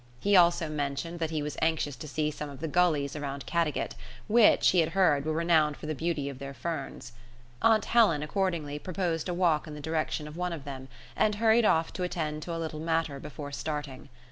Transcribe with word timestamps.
He 0.19 0.35
also 0.35 0.67
mentioned 0.67 1.19
that 1.19 1.29
he 1.29 1.43
was 1.43 1.59
anxious 1.61 1.95
to 1.97 2.07
see 2.07 2.31
some 2.31 2.49
of 2.49 2.59
the 2.59 2.67
gullies 2.67 3.15
around 3.15 3.45
Caddagat, 3.45 3.93
which, 4.27 4.69
he 4.69 4.79
had 4.79 4.93
heard, 4.93 5.25
were 5.25 5.31
renowned 5.33 5.77
for 5.77 5.85
the 5.85 5.93
beauty 5.93 6.27
of 6.27 6.39
their 6.39 6.55
ferns. 6.55 7.11
Aunt 7.61 7.85
Helen, 7.85 8.23
accordingly, 8.23 8.79
proposed 8.79 9.29
a 9.29 9.33
walk 9.35 9.67
in 9.67 9.75
the 9.75 9.79
direction 9.79 10.27
of 10.27 10.35
one 10.35 10.53
of 10.53 10.63
them, 10.65 10.87
and 11.15 11.35
hurried 11.35 11.65
off 11.65 11.93
to 11.93 12.01
attend 12.01 12.41
to 12.41 12.55
a 12.55 12.57
little 12.57 12.79
matter 12.79 13.19
before 13.19 13.51
starting. 13.51 14.09